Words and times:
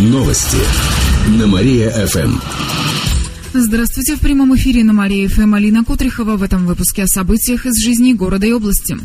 Новости 0.00 0.56
на 1.38 1.46
Мария-ФМ. 1.46 2.38
Здравствуйте, 3.52 4.16
в 4.16 4.20
прямом 4.20 4.56
эфире 4.56 4.82
на 4.82 4.94
Мария-ФМ 4.94 5.52
Алина 5.52 5.84
Кутрихова 5.84 6.38
в 6.38 6.42
этом 6.42 6.64
выпуске 6.64 7.02
о 7.02 7.06
событиях 7.06 7.66
из 7.66 7.76
жизни 7.84 8.14
города 8.14 8.46
и 8.46 8.52
области. 8.52 8.96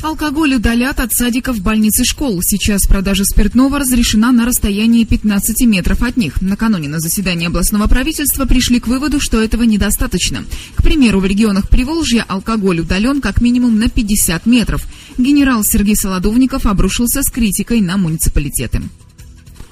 Алкоголь 0.00 0.54
удалят 0.54 1.00
от 1.00 1.12
садиков, 1.12 1.60
больниц 1.60 2.00
и 2.00 2.04
школ. 2.04 2.40
Сейчас 2.42 2.86
продажа 2.86 3.24
спиртного 3.24 3.78
разрешена 3.78 4.32
на 4.32 4.46
расстоянии 4.46 5.04
15 5.04 5.66
метров 5.66 6.02
от 6.02 6.16
них. 6.16 6.40
Накануне 6.40 6.88
на 6.88 6.98
заседании 6.98 7.48
областного 7.48 7.88
правительства 7.88 8.46
пришли 8.46 8.80
к 8.80 8.86
выводу, 8.86 9.20
что 9.20 9.38
этого 9.38 9.64
недостаточно. 9.64 10.46
К 10.76 10.82
примеру, 10.82 11.20
в 11.20 11.26
регионах 11.26 11.68
Приволжья 11.68 12.24
алкоголь 12.26 12.80
удален 12.80 13.20
как 13.20 13.42
минимум 13.42 13.78
на 13.78 13.90
50 13.90 14.46
метров. 14.46 14.86
Генерал 15.18 15.62
Сергей 15.62 15.94
Солодовников 15.94 16.64
обрушился 16.64 17.22
с 17.22 17.30
критикой 17.30 17.82
на 17.82 17.98
муниципалитеты. 17.98 18.80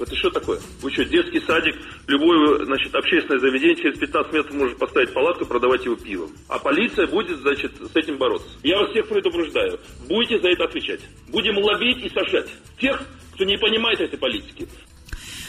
Это 0.01 0.15
что 0.15 0.31
такое? 0.31 0.59
Вы 0.81 0.91
что, 0.91 1.05
детский 1.05 1.39
садик, 1.41 1.75
любое 2.07 2.65
значит, 2.65 2.93
общественное 2.95 3.39
заведение 3.39 3.75
через 3.75 3.99
15 3.99 4.33
метров 4.33 4.53
может 4.55 4.77
поставить 4.77 5.13
палатку 5.13 5.45
продавать 5.45 5.85
его 5.85 5.95
пивом. 5.95 6.31
А 6.47 6.57
полиция 6.57 7.05
будет, 7.05 7.37
значит, 7.37 7.71
с 7.79 7.95
этим 7.95 8.17
бороться. 8.17 8.49
Я 8.63 8.79
вас 8.79 8.89
всех 8.91 9.07
предупреждаю. 9.07 9.79
Будете 10.07 10.39
за 10.39 10.49
это 10.49 10.63
отвечать. 10.63 11.01
Будем 11.29 11.57
ловить 11.59 12.03
и 12.03 12.09
сажать 12.09 12.49
тех, 12.79 13.01
кто 13.35 13.45
не 13.45 13.57
понимает 13.57 14.01
этой 14.01 14.17
политики. 14.17 14.67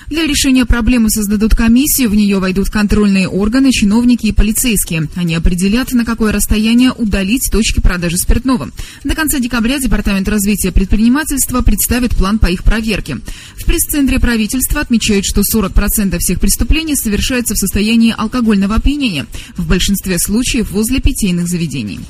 Для 0.09 0.27
решения 0.27 0.66
проблемы 0.66 1.11
создадут 1.11 1.55
комиссию, 1.55 2.11
в 2.11 2.15
нее 2.15 2.38
войдут 2.38 2.70
контрольные 2.70 3.29
органы, 3.29 3.70
чиновники 3.70 4.27
и 4.27 4.33
полицейские. 4.33 5.09
Они 5.16 5.34
определят, 5.34 5.92
на 5.92 6.05
какое 6.05 6.33
расстояние 6.33 6.92
удалить 6.92 7.48
точки 7.51 7.80
продажи 7.80 8.19
спиртного. 8.19 8.70
До 9.05 9.15
конца 9.15 9.38
декабря 9.38 9.78
Департамент 9.78 10.28
развития 10.28 10.73
предпринимательства 10.73 11.61
представит 11.62 12.16
план 12.16 12.38
по 12.38 12.47
их 12.47 12.65
проверке. 12.65 13.19
В 13.56 13.65
пресс-центре 13.65 14.19
правительства 14.19 14.80
отмечают, 14.80 15.25
что 15.25 15.42
40% 15.42 16.19
всех 16.19 16.41
преступлений 16.41 16.97
совершаются 16.97 17.55
в 17.55 17.59
состоянии 17.59 18.14
алкогольного 18.16 18.77
опьянения, 18.77 19.27
в 19.56 19.66
большинстве 19.66 20.19
случаев 20.19 20.70
возле 20.70 21.00
питейных 21.00 21.48
заведений. 21.48 22.00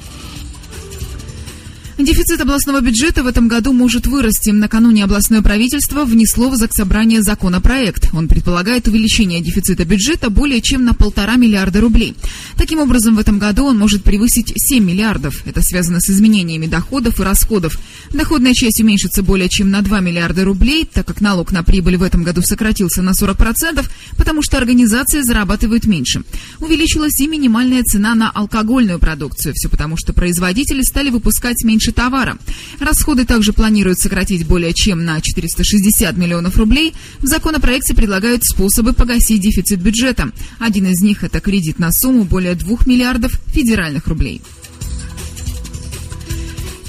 Дефицит 2.03 2.41
областного 2.41 2.81
бюджета 2.81 3.23
в 3.23 3.29
этом 3.29 3.47
году 3.47 3.73
может 3.73 4.09
вырасти. 4.09 4.51
Накануне 4.51 5.05
областное 5.05 5.41
правительство 5.41 6.05
внесло 6.05 6.49
в 6.51 6.57
Заксобрание 6.57 7.23
законопроект. 7.23 8.09
Он 8.13 8.27
предполагает 8.27 8.89
увеличение 8.89 9.41
дефицита 9.41 9.85
бюджета 9.85 10.29
более 10.29 10.61
чем 10.61 10.85
на 10.85 10.95
полтора 10.95 11.37
миллиарда 11.37 11.81
рублей. 11.81 12.17
Таким 12.57 12.81
образом, 12.81 13.15
в 13.15 13.21
этом 13.21 13.39
году 13.39 13.67
он 13.67 13.79
может 13.79 14.03
превысить 14.03 14.53
7 14.57 14.85
миллиардов. 14.85 15.47
Это 15.47 15.63
связано 15.63 16.01
с 16.01 16.11
изменениями 16.11 16.67
доходов 16.67 17.21
и 17.21 17.23
расходов. 17.23 17.79
Доходная 18.11 18.53
часть 18.53 18.81
уменьшится 18.81 19.23
более 19.23 19.49
чем 19.49 19.71
на 19.71 19.81
2 19.81 20.01
миллиарда 20.01 20.43
рублей, 20.43 20.89
так 20.93 21.07
как 21.07 21.21
налог 21.21 21.53
на 21.53 21.63
прибыль 21.63 21.99
в 21.99 22.03
этом 22.03 22.25
году 22.25 22.43
сократился 22.43 23.03
на 23.03 23.11
40%, 23.11 23.89
потому 24.17 24.43
что 24.43 24.59
организации 24.59 25.21
зарабатывают 25.21 25.87
меньше. 25.87 26.25
Увеличилась 26.59 27.21
и 27.21 27.29
минимальная 27.29 27.85
цена 27.85 28.17
на 28.17 28.29
алкогольную 28.29 28.99
продукцию. 28.99 29.55
Все 29.55 29.69
потому, 29.69 29.97
что 29.97 30.13
производители 30.13 30.83
стали 30.83 31.11
выпускать 31.11 31.63
меньше 31.63 31.92
меньше 31.93 31.95
товара. 31.95 32.39
Расходы 32.81 33.25
также 33.25 33.53
планируют 33.53 33.99
сократить 33.99 34.47
более 34.47 34.73
чем 34.73 35.05
на 35.05 35.21
460 35.21 36.17
миллионов 36.17 36.57
рублей. 36.57 36.95
В 37.21 37.27
законопроекте 37.27 37.95
предлагают 37.95 38.43
способы 38.45 38.93
погасить 38.93 39.41
дефицит 39.41 39.81
бюджета. 39.81 40.31
Один 40.59 40.87
из 40.87 41.01
них– 41.03 41.25
это 41.25 41.41
кредит 41.41 41.79
на 41.79 41.93
сумму 41.93 42.25
более 42.25 42.55
2 42.55 42.79
миллиардов 42.87 43.33
федеральных 43.53 44.07
рублей. 44.07 44.41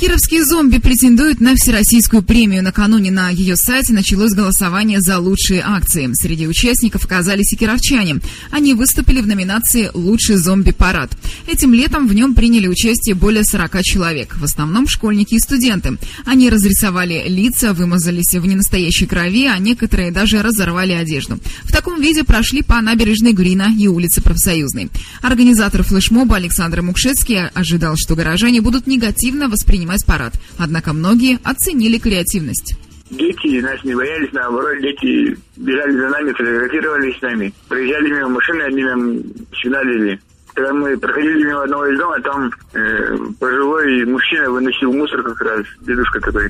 Кировские 0.03 0.43
зомби 0.43 0.79
претендуют 0.79 1.39
на 1.39 1.55
всероссийскую 1.55 2.23
премию. 2.23 2.61
Накануне 2.61 3.09
на 3.09 3.29
ее 3.29 3.55
сайте 3.55 3.93
началось 3.93 4.33
голосование 4.33 4.99
за 4.99 5.17
лучшие 5.17 5.63
акции. 5.65 6.09
Среди 6.11 6.45
участников 6.45 7.05
оказались 7.05 7.53
и 7.53 7.55
кировчане. 7.55 8.17
Они 8.51 8.73
выступили 8.73 9.21
в 9.21 9.27
номинации 9.27 9.89
«Лучший 9.93 10.35
зомби-парад». 10.35 11.11
Этим 11.47 11.73
летом 11.73 12.09
в 12.09 12.13
нем 12.13 12.35
приняли 12.35 12.67
участие 12.67 13.15
более 13.15 13.45
40 13.45 13.81
человек, 13.81 14.35
в 14.35 14.44
основном 14.44 14.89
школьники 14.89 15.35
и 15.35 15.39
студенты. 15.39 15.97
Они 16.25 16.49
разрисовали 16.49 17.23
лица, 17.25 17.72
вымазались 17.72 18.33
в 18.33 18.45
ненастоящей 18.45 19.07
крови, 19.07 19.45
а 19.45 19.57
некоторые 19.57 20.11
даже 20.11 20.41
разорвали 20.41 20.91
одежду. 20.91 21.39
В 21.63 21.72
таком 21.72 22.01
виде 22.01 22.25
прошли 22.25 22.61
по 22.61 22.81
набережной 22.81 23.31
Грина 23.31 23.73
и 23.73 23.88
улице 23.88 24.22
Профсоюзной. 24.22 24.89
Организатор 25.22 25.81
флешмоба 25.81 26.35
Александр 26.35 26.81
Мукшецкий 26.81 27.47
ожидал, 27.47 27.95
что 27.95 28.17
горожане 28.17 28.59
будут 28.59 28.85
негативно 28.85 29.47
воспринимать 29.47 29.92
парад. 30.01 30.33
Однако 30.57 30.93
многие 30.93 31.39
оценили 31.43 31.99
креативность. 31.99 32.75
Дети 33.11 33.61
нас 33.61 33.83
не 33.83 33.93
боялись, 33.93 34.31
наоборот, 34.31 34.81
дети 34.81 35.37
бежали 35.57 35.91
за 35.91 36.09
нами, 36.09 36.31
фотографировались 36.31 37.17
с 37.17 37.21
нами. 37.21 37.53
Проезжали 37.67 38.09
мимо 38.09 38.29
машины, 38.29 38.61
они 38.63 38.83
нам 38.83 39.19
сигналили. 39.61 40.19
Когда 40.55 40.73
мы 40.73 40.97
проходили 40.97 41.43
мимо 41.43 41.63
одного 41.63 41.85
из 41.87 41.99
дома, 41.99 42.19
там 42.21 42.51
э, 42.73 43.17
пожилой 43.39 44.05
мужчина 44.05 44.49
выносил 44.49 44.93
мусор 44.93 45.21
как 45.21 45.41
раз, 45.41 45.65
дедушка 45.81 46.19
такой. 46.21 46.49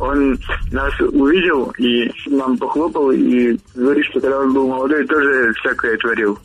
Он 0.00 0.38
нас 0.72 0.92
увидел 1.00 1.72
и 1.78 2.10
нам 2.26 2.58
похлопал 2.58 3.10
и 3.12 3.56
говорит, 3.74 4.04
что 4.06 4.20
когда 4.20 4.40
он 4.40 4.52
был 4.52 4.68
молодой, 4.68 5.06
тоже 5.06 5.52
всякое 5.60 5.96
творил. 5.98 6.38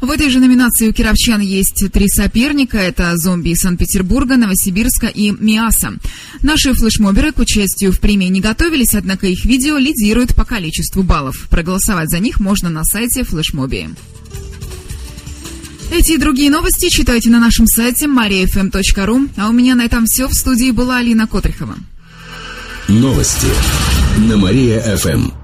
В 0.00 0.10
этой 0.10 0.30
же 0.30 0.38
номинации 0.38 0.88
у 0.88 0.92
кировчан 0.92 1.40
есть 1.40 1.86
три 1.92 2.08
соперника. 2.08 2.78
Это 2.78 3.16
зомби 3.16 3.50
из 3.50 3.60
Санкт-Петербурга, 3.60 4.36
Новосибирска 4.36 5.08
и 5.08 5.32
Миаса. 5.32 5.94
Наши 6.42 6.72
флешмоберы 6.72 7.32
к 7.32 7.38
участию 7.40 7.92
в 7.92 7.98
премии 7.98 8.28
не 8.28 8.40
готовились, 8.40 8.94
однако 8.94 9.26
их 9.26 9.44
видео 9.44 9.76
лидирует 9.76 10.36
по 10.36 10.44
количеству 10.44 11.02
баллов. 11.02 11.48
Проголосовать 11.50 12.10
за 12.10 12.20
них 12.20 12.38
можно 12.38 12.70
на 12.70 12.84
сайте 12.84 13.24
флешмоби. 13.24 13.88
Эти 15.90 16.12
и 16.12 16.18
другие 16.18 16.50
новости 16.50 16.90
читайте 16.90 17.30
на 17.30 17.40
нашем 17.40 17.66
сайте 17.66 18.06
mariafm.ru. 18.06 19.30
А 19.36 19.48
у 19.48 19.52
меня 19.52 19.74
на 19.74 19.84
этом 19.84 20.04
все. 20.06 20.28
В 20.28 20.34
студии 20.34 20.70
была 20.70 20.98
Алина 20.98 21.26
Котрихова. 21.26 21.74
Новости 22.88 23.48
на 24.18 24.36
Мария-ФМ. 24.36 25.37